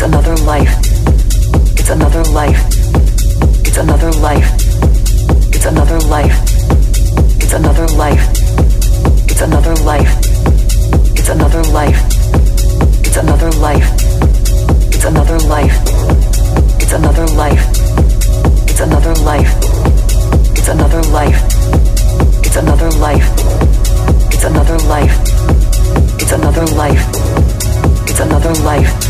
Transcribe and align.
It's 0.00 0.08
another 0.08 0.36
life. 0.46 0.72
It's 1.78 1.90
another 1.90 2.24
life. 2.32 2.56
It's 3.66 3.76
another 3.76 4.10
life. 4.12 4.50
It's 5.52 5.66
another 5.66 5.98
life. 6.08 6.32
It's 7.38 7.52
another 7.52 7.86
life. 7.98 8.22
It's 9.28 9.42
another 9.42 9.74
life. 9.84 10.08
It's 11.12 11.28
another 11.28 11.60
life. 11.68 12.00
It's 13.04 13.16
another 13.18 13.50
life. 13.60 13.84
It's 14.88 15.04
another 15.04 15.36
life. 15.44 15.76
It's 16.80 16.94
another 16.94 17.26
life. 17.36 17.60
It's 18.70 18.80
another 18.80 19.16
life. 19.20 19.52
It's 20.56 20.68
another 20.70 21.02
life. 21.12 21.44
It's 22.40 22.56
another 24.46 24.78
life. 24.88 25.12
It's 26.16 26.32
another 26.32 26.64
life. 26.64 27.04
Life. 28.64 29.09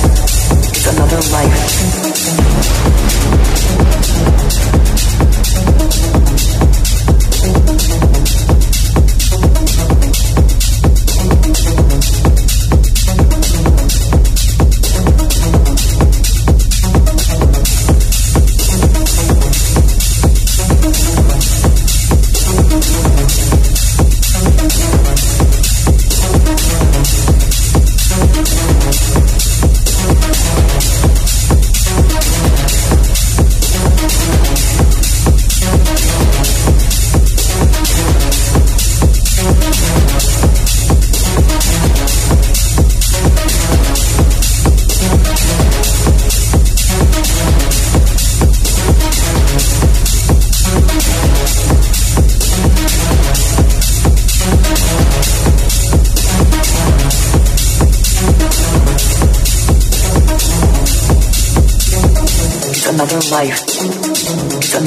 Another 0.83 1.21
It's 7.43 7.80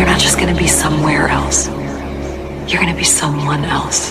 You're 0.00 0.08
not 0.08 0.18
just 0.18 0.38
gonna 0.38 0.56
be 0.56 0.66
somewhere 0.66 1.28
else. 1.28 1.68
You're 1.68 2.80
gonna 2.80 2.96
be 2.96 3.04
someone 3.04 3.66
else. 3.66 4.10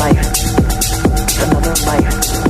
life 0.00 0.39
another 1.42 1.74
life. 1.86 2.49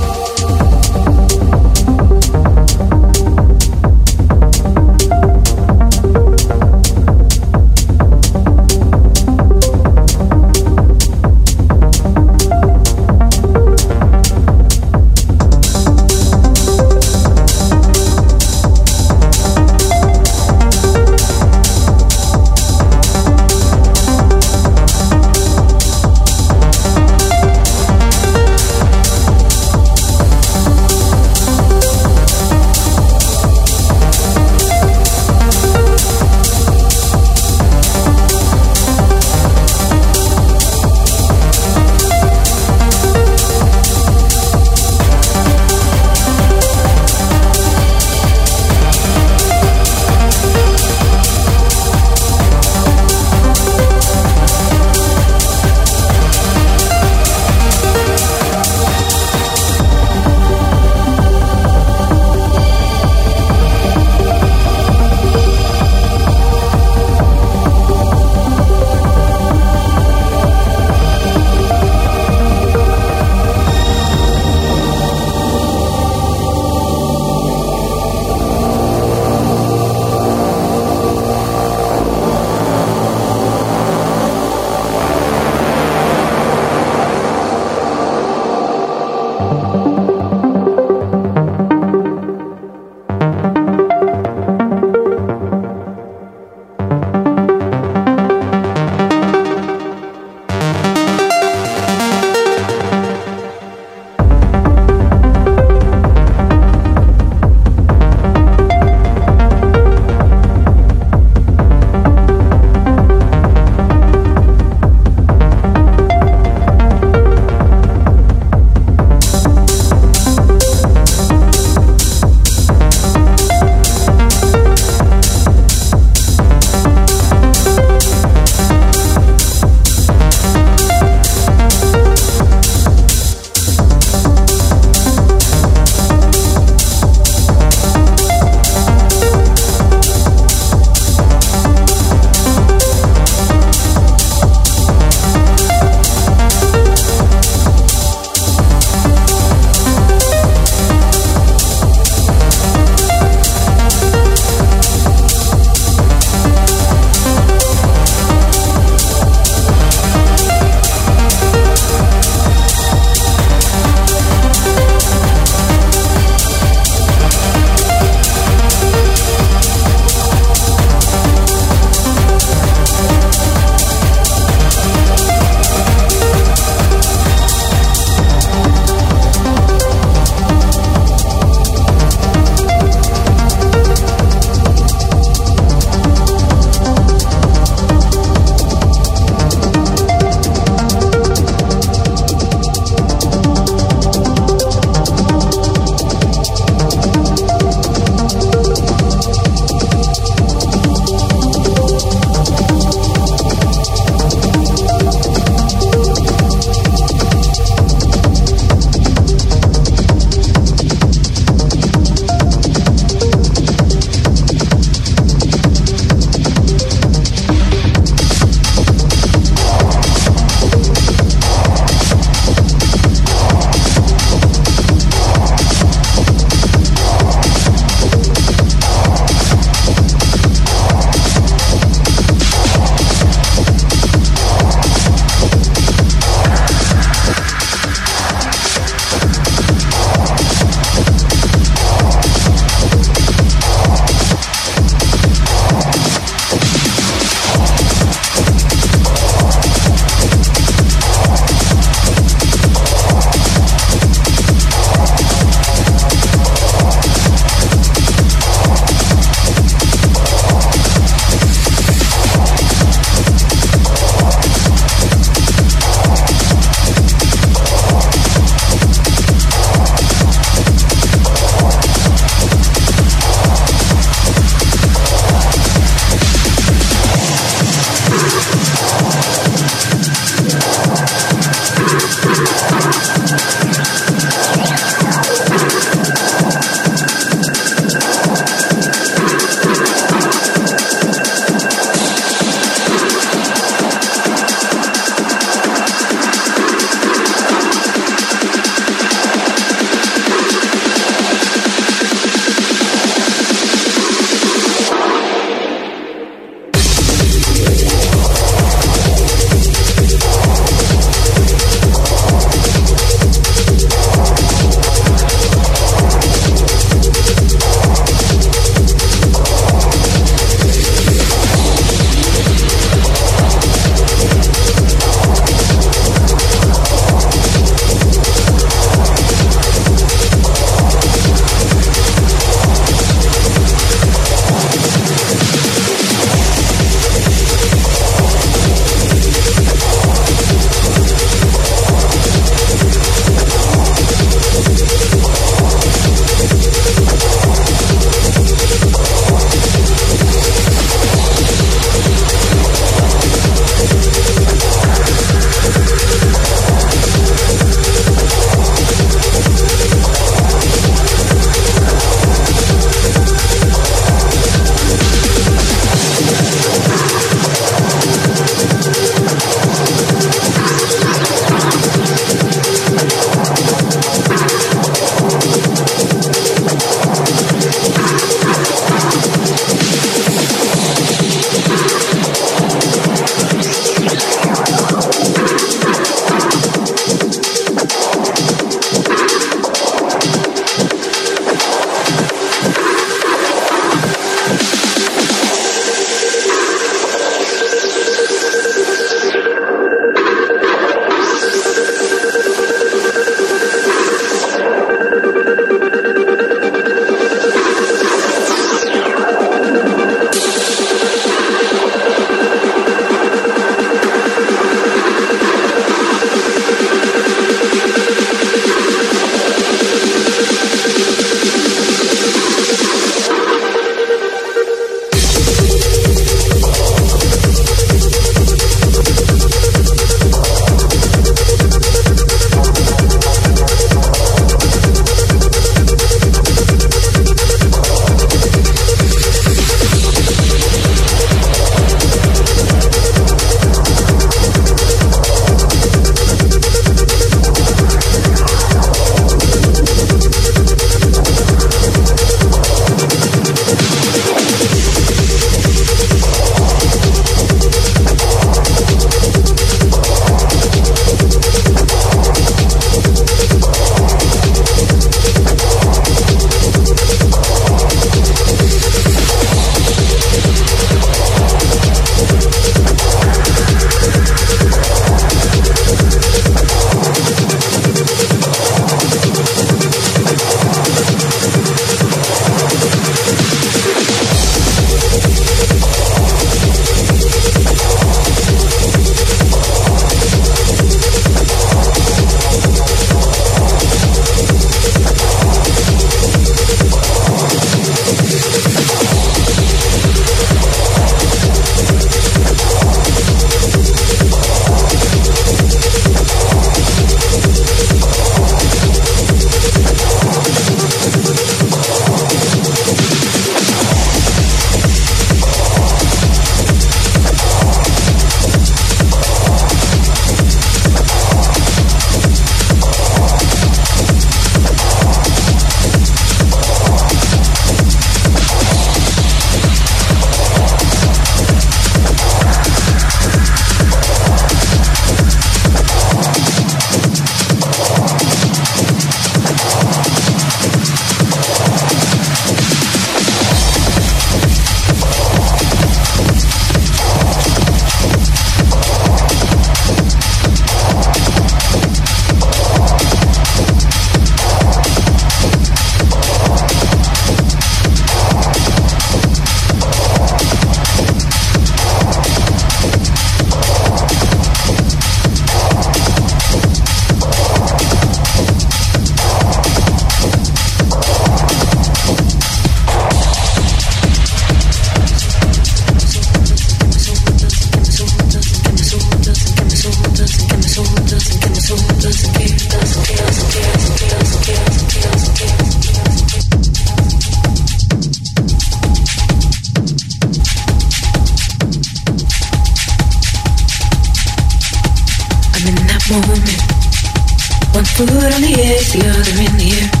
On 598.33 598.41
the 598.41 598.47
edge, 598.47 598.93
the 598.93 598.99
other 599.09 599.41
in 599.41 599.57
the 599.57 599.81
air. 599.81 600.00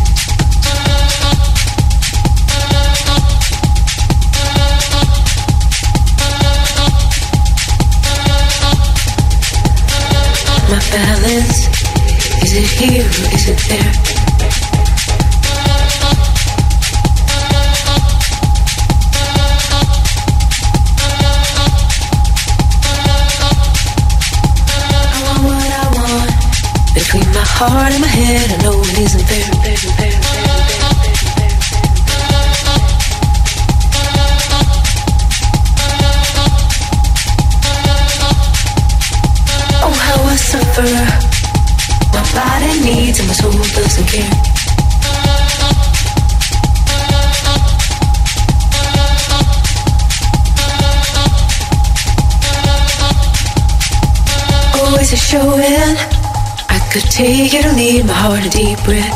Deep 58.51 58.77
breath. 58.83 59.15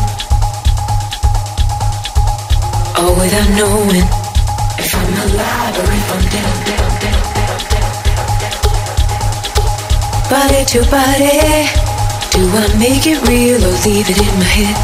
All 2.97 3.13
without 3.19 3.49
knowing 3.59 4.07
if 4.79 4.95
I'm 4.95 5.13
alive 5.27 5.75
or 5.77 5.89
if 5.91 6.11
I'm 6.15 6.25
dead. 6.31 6.65
dead, 6.65 6.85
dead, 7.03 7.19
dead 7.29 7.85
body 10.29 10.63
to 10.65 10.79
body, 10.89 11.67
do 12.31 12.41
I 12.47 12.65
make 12.79 13.05
it 13.05 13.19
real 13.27 13.59
or 13.59 13.75
leave 13.85 14.07
it 14.09 14.17
in 14.17 14.35
my 14.39 14.51
head? 14.57 14.77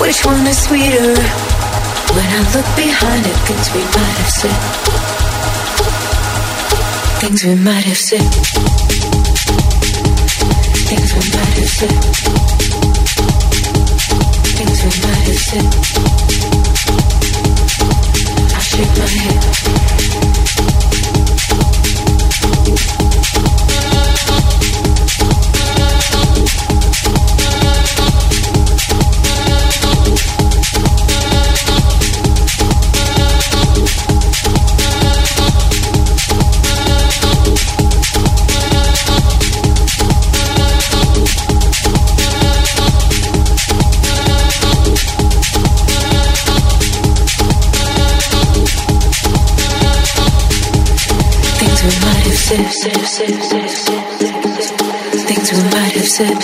Which 0.00 0.26
one 0.26 0.46
is 0.46 0.58
sweeter? 0.64 1.14
When 2.16 2.28
I 2.38 2.42
look 2.54 2.68
behind 2.74 3.26
it, 3.26 3.38
things 3.46 3.70
we 3.72 3.82
might 3.96 4.16
have 4.18 4.32
said. 4.40 4.60
Things 7.20 7.44
we 7.44 7.54
might 7.54 7.84
have 7.84 7.96
said 7.96 9.09
things 11.10 11.24
we 11.24 11.38
might 11.38 11.54
have 11.58 11.68
said. 11.68 11.90
Things 14.56 14.78
we 14.84 14.90
might 15.02 15.24
have 15.26 15.40
said. 15.48 15.66
I 18.54 18.60
shake 18.60 18.94
my 18.98 19.06
Things 19.06 19.99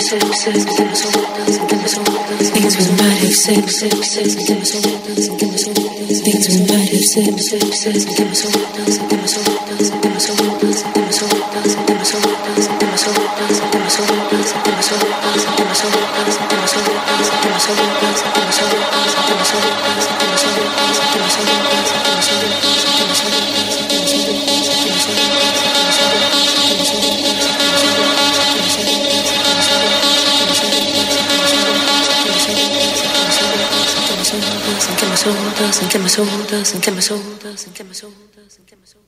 Things 0.07 0.23
we 2.77 2.85
might 2.95 3.19
have 3.19 3.35
said. 7.03 7.35
Get 35.91 36.01
my 36.01 36.07
soul 36.07 36.25
doesn't 36.25 36.83
get 36.83 36.93
my 36.93 36.99
soul 36.99 37.21
doesn't 37.39 37.75
get 37.75 37.85
my 37.87 37.93
soul 37.93 38.11
doesn't 38.35 38.67
get 38.67 38.77
my 38.79 38.85
soul. 38.85 39.01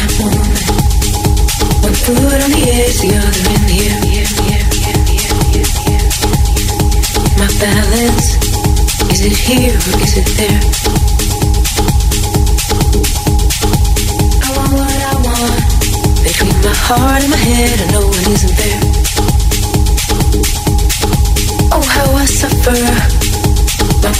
I'm 0.00 0.14
in. 0.20 0.32
One 1.80 1.96
foot 2.04 2.40
on 2.44 2.50
the 2.50 2.62
edge, 2.76 2.98
the 3.00 3.10
other 3.16 3.44
in 3.54 3.62
the 3.70 3.78
air, 3.88 4.00
My 7.38 7.48
balance, 7.60 8.28
is 9.12 9.20
it 9.24 9.36
here 9.48 9.72
or 9.72 9.94
is 10.04 10.14
it 10.18 10.28
there? 10.36 10.60
I 14.44 14.48
want 14.56 14.72
what 14.76 15.00
I 15.00 15.14
want 15.24 15.64
between 16.22 16.56
my 16.66 16.74
heart 16.84 17.22
and 17.22 17.30
my 17.30 17.36
head. 17.36 17.80
I 17.80 17.86
know 17.92 18.10
it 18.12 18.28
isn't 18.28 18.56
there. 18.60 18.82
Oh, 21.72 21.82
how 21.82 22.12
I 22.12 22.24
suffer 22.26 23.09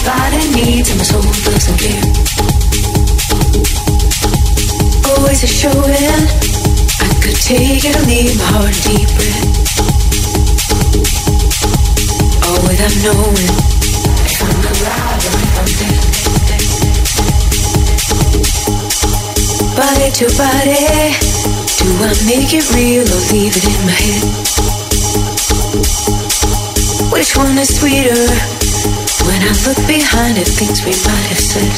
body 0.05 0.41
needs 0.55 0.89
and 0.89 0.97
my 0.97 1.05
soul 1.05 1.21
doesn't 1.21 1.77
care. 1.77 2.01
Always 5.13 5.43
a 5.43 5.47
showing. 5.47 6.21
I 7.01 7.09
could 7.21 7.37
take 7.37 7.85
it 7.85 7.95
or 7.95 8.05
leave 8.09 8.37
my 8.37 8.45
heart 8.53 8.73
a 8.73 8.81
deep 8.87 9.09
breath. 9.13 9.45
All 12.45 12.61
without 12.65 12.95
knowing 13.05 13.51
if 14.25 14.41
I'm 14.41 14.61
alive 14.71 15.21
or 15.27 15.35
if 15.41 15.59
I'm 15.61 15.69
dead. 15.81 16.01
Body 19.77 20.09
to 20.17 20.25
body, 20.37 21.13
do 21.77 21.87
I 22.01 22.13
make 22.25 22.53
it 22.53 22.65
real 22.73 23.05
or 23.05 23.21
leave 23.33 23.53
it 23.55 23.65
in 23.65 23.81
my 23.85 23.95
head? 24.01 24.25
Which 27.11 27.35
one 27.35 27.57
is 27.57 27.69
sweeter? 27.79 28.60
I 29.43 29.45
look 29.65 29.77
behind 29.87 30.37
it, 30.37 30.47
things 30.47 30.83
we 30.85 30.91
might 30.91 31.27
have 31.29 31.39
said, 31.39 31.71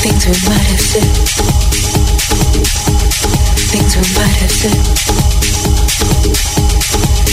things 0.00 0.26
we 0.26 0.32
might 0.48 0.66
have 0.72 0.80
said, 0.80 1.04
things 3.72 3.96
we 3.96 4.02
might 4.16 4.36
have 4.40 4.50
said, 4.50 4.78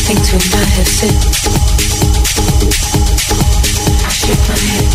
things 0.05 0.31
we 0.31 0.37
might 0.51 0.73
have 0.75 0.87
said. 0.87 1.15
I 4.05 4.07
shake 4.11 4.47
my 4.49 4.57
head. 4.59 4.87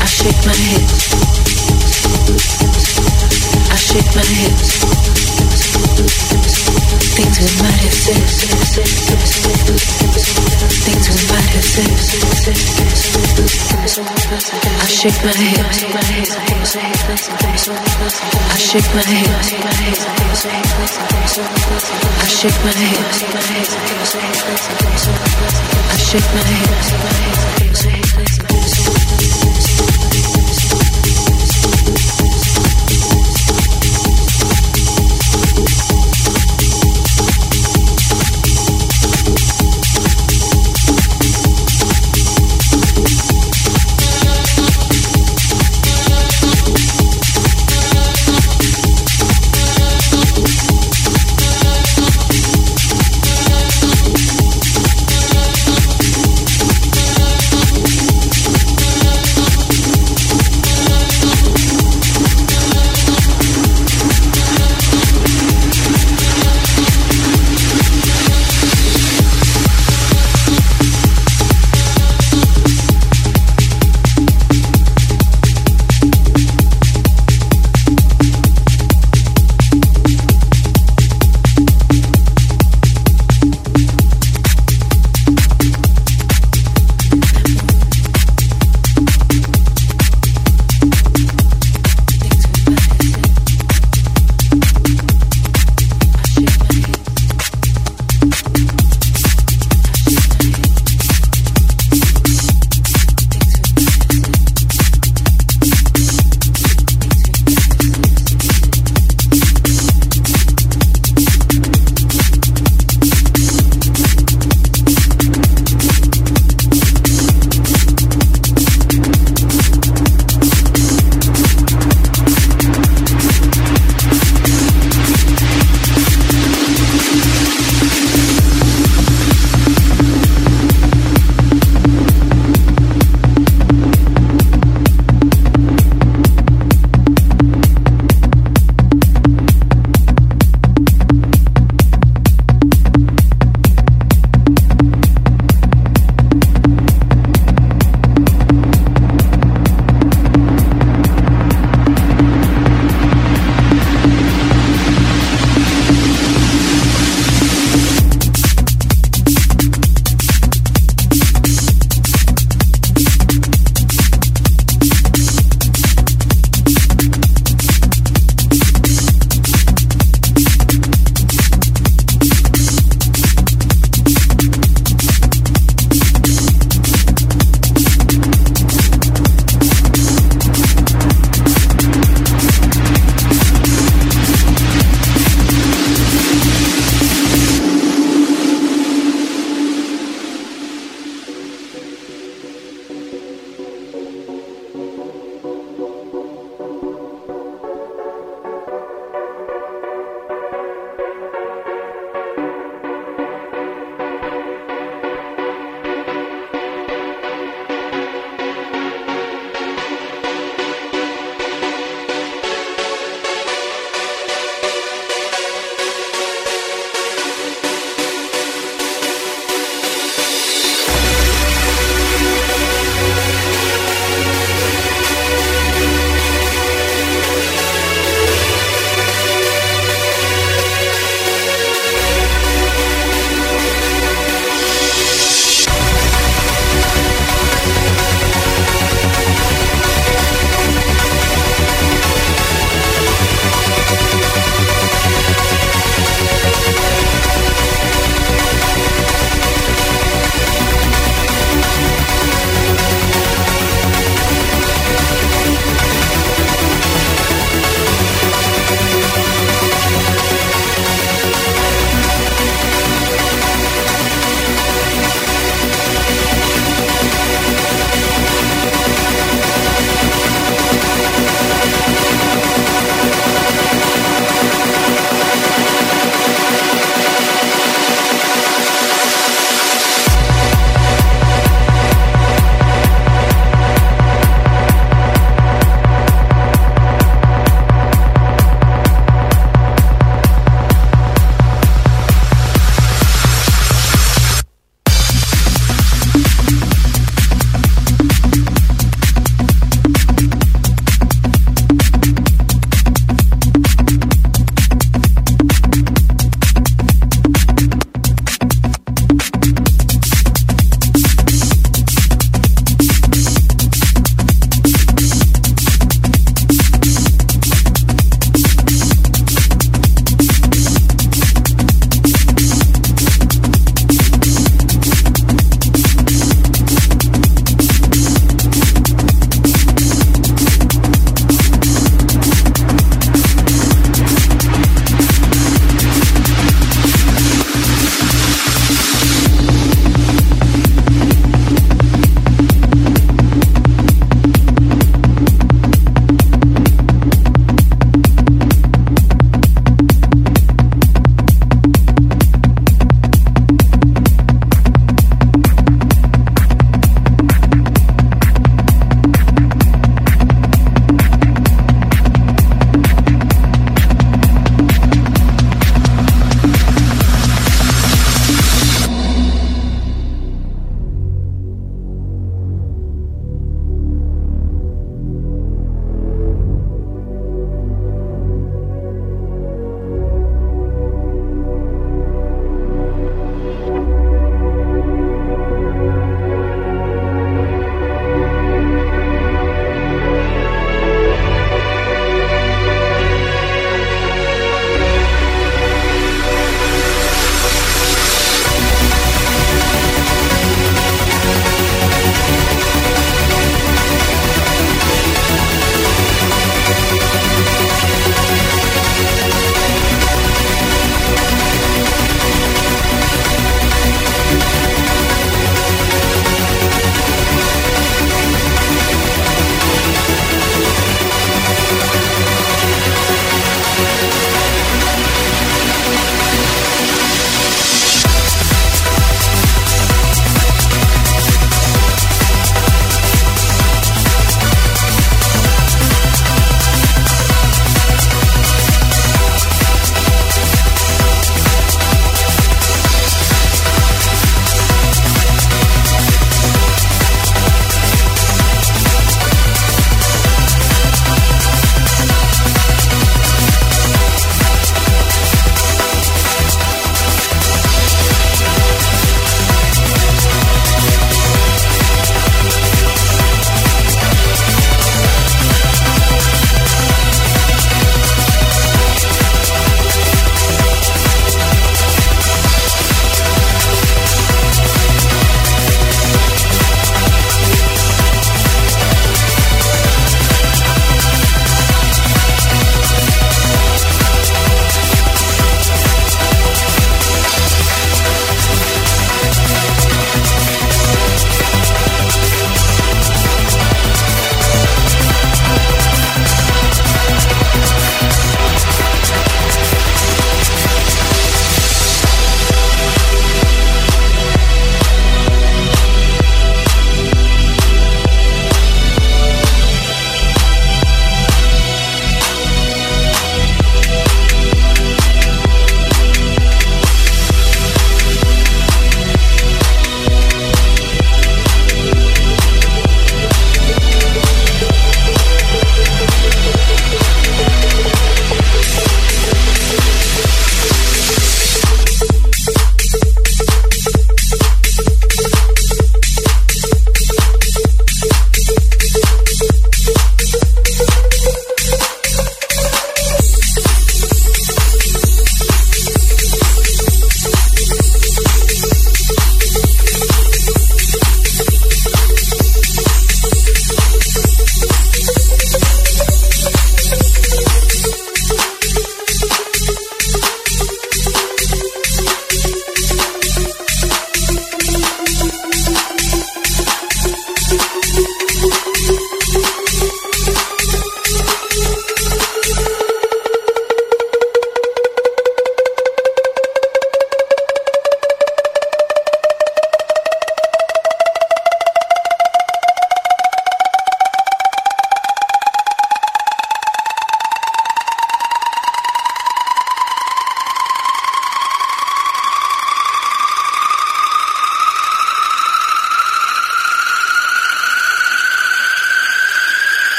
I 0.00 0.06
shake 0.06 0.46
my 0.46 0.54
head. 0.54 0.88
I 3.70 3.76
shake 3.76 4.14
my 4.14 4.22
head. 4.22 4.56
Things 7.16 7.36
we 7.40 7.48
might 7.62 7.80
have 7.80 7.96
said. 7.96 8.20
Things 10.84 11.08
we 11.08 11.16
might 11.32 11.48
have 11.56 11.64
said. 11.64 11.88
I 14.76 14.86
shake 14.86 15.20
my 15.24 15.32
head. 15.32 15.64
I 15.64 15.72
shake 15.72 15.94
my 15.94 16.02
head. 16.04 16.28
I 18.50 18.58
shake 18.60 18.90
my 18.92 19.00
head. 19.00 19.30
I 25.40 25.96
shake 25.96 26.28
my 26.34 26.40
head. 26.42 27.95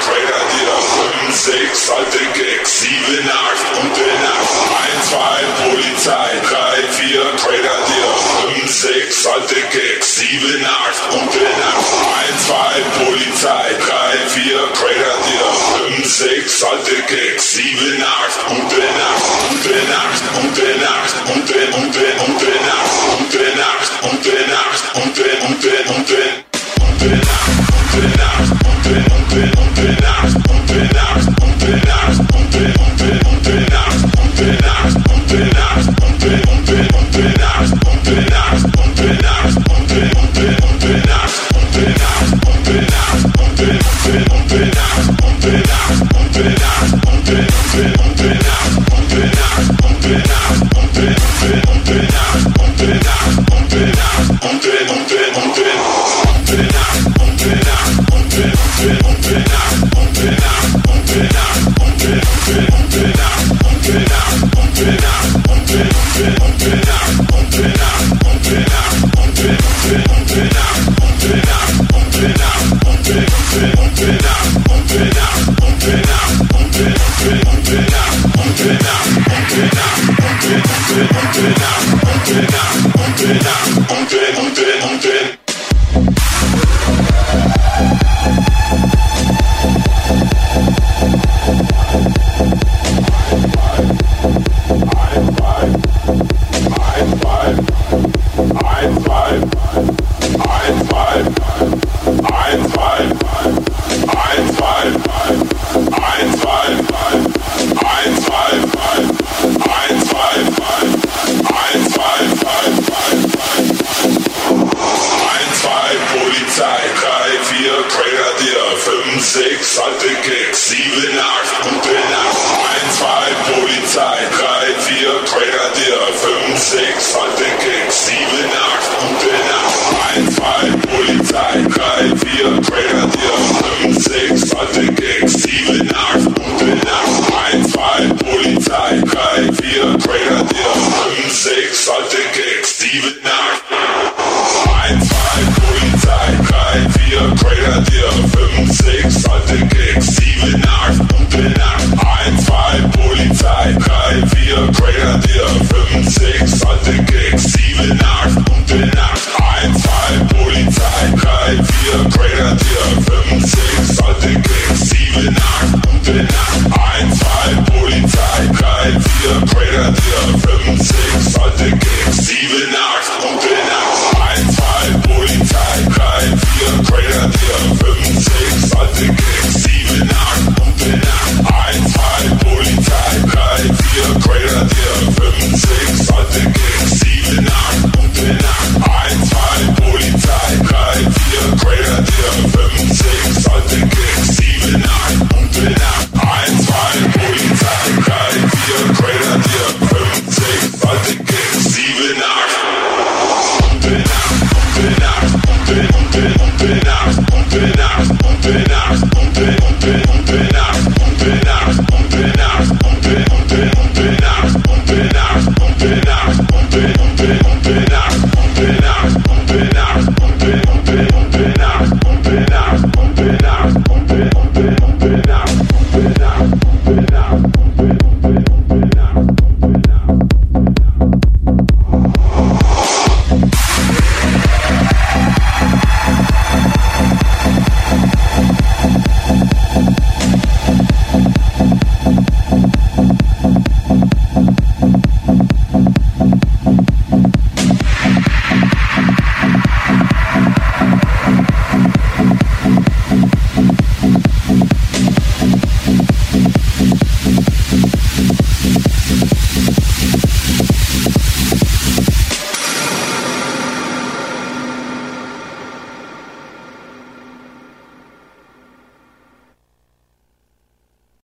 Trader, 0.00 0.42
die 0.52 0.64
das 0.66 0.86
im 1.24 1.32
sechs 1.32 1.90
alte 1.90 2.18
Gags, 2.34 2.80
sieben, 2.80 3.28
acht, 3.30 3.64
gute 3.80 4.08
Nacht, 4.20 4.52
ein, 4.76 4.98
zwei, 5.08 5.38
Polizei, 5.64 6.30
drei, 6.48 6.82
vier, 6.92 7.24
Trader, 7.36 7.78
die 7.88 8.00
das 8.04 8.22
im 8.56 8.68
sechs 8.68 9.26
alte 9.26 9.60
Gags, 9.72 10.16
sieben, 10.16 10.64
acht, 10.64 11.10
gute 11.10 11.44
Nacht, 11.44 11.86
ein, 12.18 12.34
zwei, 12.44 13.04
Polizei, 13.04 13.66
drei, 13.80 14.12
vier, 14.28 14.60
Trader, 14.74 15.14
die 15.24 15.38
das 15.40 15.60
im 15.88 16.04
sechs 16.04 16.62
alte 16.64 16.96
Gags, 17.08 17.52
sieben, 17.54 18.02
acht, 18.02 18.46
gute 18.48 18.84
Nacht, 19.00 19.24
gute 19.48 19.76
Nacht, 19.88 20.22
gute 20.34 20.78
Nacht, 20.78 21.14
gute, 21.26 21.60
gute, 21.72 22.06
gute 22.20 22.52
Nacht, 22.68 22.92
gute 23.18 23.56
Nacht, 23.56 23.90
gute 24.02 24.36
Nacht, 24.50 24.84
gute, 24.94 25.28
gute, 25.46 25.74
gute, 25.88 26.22
gute 26.78 27.16
Nacht. 27.16 27.45